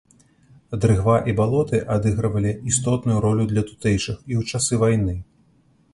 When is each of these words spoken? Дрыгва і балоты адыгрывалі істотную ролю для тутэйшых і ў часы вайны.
Дрыгва 0.85 1.17
і 1.31 1.35
балоты 1.39 1.81
адыгрывалі 1.95 2.55
істотную 2.71 3.19
ролю 3.27 3.45
для 3.55 3.65
тутэйшых 3.71 4.17
і 4.17 4.33
ў 4.43 4.55
часы 4.55 4.73
вайны. 4.87 5.15